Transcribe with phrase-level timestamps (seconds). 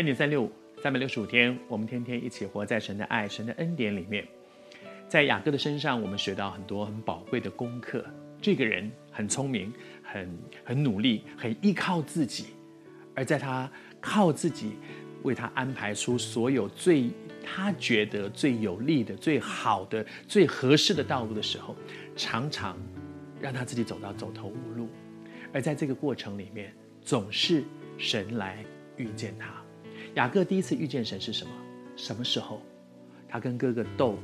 [0.00, 0.50] 二点三六五，
[0.82, 4.26] 三百六十五天，我们天天一起活在神的爱、神的恩典里面。
[5.06, 8.02] 在雅各的身上，我们学到很多很宝贵的功课。
[8.40, 9.70] 这个人很聪明，
[10.02, 12.46] 很很努力，很依靠自己。
[13.14, 13.70] 而在他
[14.00, 14.72] 靠自己
[15.22, 17.10] 为他安排出所有最
[17.44, 21.76] 他觉得最有利的、最好的、最合适的道路的时候，
[22.16, 22.74] 常常
[23.38, 24.88] 让他自己走到走投无路。
[25.52, 27.62] 而在这个过程里面，总是
[27.98, 28.64] 神来
[28.96, 29.62] 遇见他。
[30.14, 31.50] 雅各第一次遇见神是什么？
[31.96, 32.60] 什么时候？
[33.28, 34.18] 他跟哥哥斗，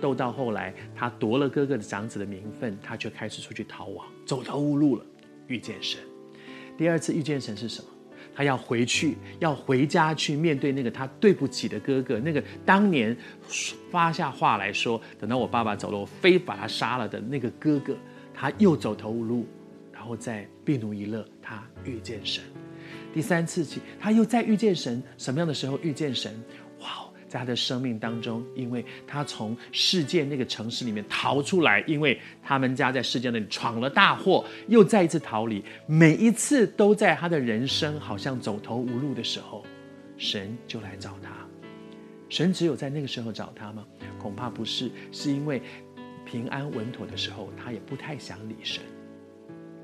[0.00, 5.04] 斗到后来，他夺了哥哥的长子的名分，他却开始出去逃亡，走投无路了。
[5.48, 6.00] 遇见神。
[6.78, 7.88] 第二次遇见神是什么？
[8.34, 13.14] 他要回去，要回家去面对那个他对不起的哥哥，那个当年
[13.90, 17.96] 发下话来说，等到我爸爸走了，我非把他杀了的那个哥哥，
[18.32, 19.46] 他又走投无路。
[19.92, 22.42] 然后在闭努伊勒，他遇见神。
[23.12, 25.02] 第三次起，他又再遇见神。
[25.18, 26.32] 什么样的时候遇见神？
[26.80, 26.86] 哇，
[27.28, 35.62] 在他的生命当中，因为他从世界那个城市里面逃出来，因为他们家在世界那里闯了大祸，又再一次逃离。
[35.86, 39.64] 每一次都在他的人生好像走投无路的时候，
[40.16, 41.30] 神就来找他。
[42.28, 43.84] 神只有在那个时候找他吗？
[44.18, 45.60] 恐怕不是，是因为
[46.24, 48.82] 平安稳妥的时候，他也不太想理神。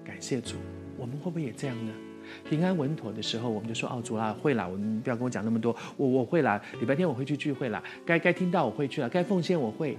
[0.03, 0.57] 感谢主，
[0.97, 1.93] 我们会不会也这样呢？
[2.49, 6.61] 平安稳妥的时候，我们就说：“哦，主啊，会啦，我们不要跟我讲那么多，我我会啦。
[6.81, 9.97] 礼拜天我会去聚会啦，该该听到我会去了，该奉献我会。”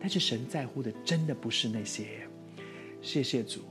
[0.00, 2.06] 但是神在乎的真的不是那些。
[3.02, 3.62] 谢谢主，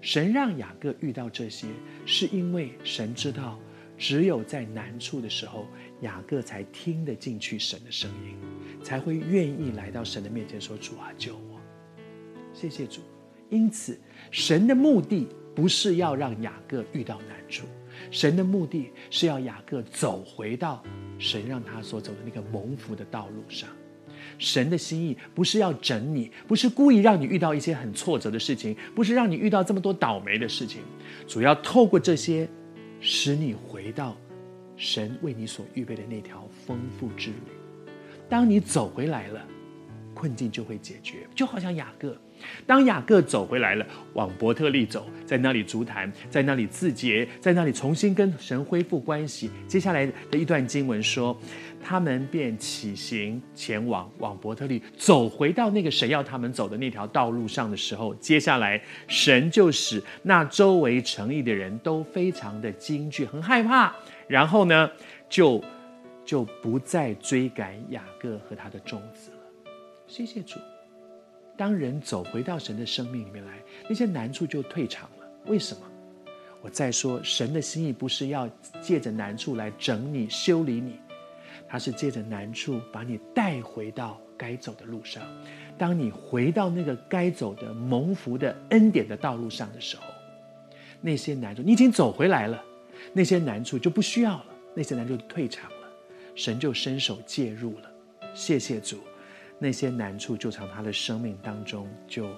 [0.00, 1.66] 神让雅各遇到这些，
[2.06, 3.58] 是因为神知道，
[3.98, 5.66] 只有在难处的时候，
[6.00, 8.36] 雅各才听得进去神的声音，
[8.82, 11.60] 才会愿意来到神的面前说：“主啊，救我。”
[12.54, 13.02] 谢谢主。
[13.50, 13.98] 因此，
[14.30, 17.66] 神的目的不是要让雅各遇到难处，
[18.10, 20.82] 神的目的是要雅各走回到
[21.18, 23.68] 神让他所走的那个蒙福的道路上。
[24.38, 30.82] 神的心意不是要整你，不是故意让你遇到一些很挫折的事情，不是让你遇到这么多倒霉的事情，
[31.26, 32.46] 主要透过这些，
[33.00, 34.14] 使你回到
[34.76, 37.36] 神为你所预备的那条丰富之旅。
[38.28, 39.42] 当你走回来了，
[40.16, 42.16] 困境就会解决，就好像雅各。
[42.66, 49.50] 当雅各走回来了，往伯特利走，在那里足坛，在那里自洁，在那里重新跟神恢复关系。
[49.66, 51.38] 接下来的一段经文说，
[51.82, 63.94] 他们便起行前往，往伯特利走回到那个神要他们走的那条道路上的时候，接下来神就使那周围城邑的人都非常的惊惧，很害怕，
[64.28, 64.90] 然后呢，
[65.28, 65.62] 就
[66.24, 69.30] 就不再追赶雅各和他的众子。
[70.06, 70.58] 谢谢主。
[71.56, 73.58] 当人走回到神的生命里面来，
[73.88, 75.26] 那些难处就退场了。
[75.46, 75.82] 为什么？
[76.62, 78.48] 我再说，神的心意不是要
[78.80, 80.98] 借着难处来整你、修理你，
[81.68, 85.22] 他是借着难处把你带回到该走的路上。
[85.78, 90.02] 当你回到那个该走的蒙福的恩典的道路上的时候，
[91.00, 92.62] 那些难处你已经走回来了，
[93.12, 95.88] 那些难处就不需要了，那些难处退场了，
[96.34, 97.90] 神就伸手介入了。
[98.34, 98.98] 谢谢主。
[99.58, 102.28] 那些难处就从他的生命当中就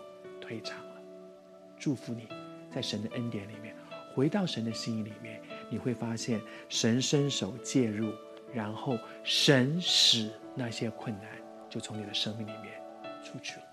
[0.41, 1.01] 退场了。
[1.79, 2.29] 祝福你，
[2.71, 3.75] 在神的恩典里面，
[4.15, 8.13] 回到神的心意里面，你会发现神伸手介入，
[8.53, 11.27] 然后神使那些困难
[11.69, 12.81] 就从你的生命里面
[13.23, 13.67] 出去了。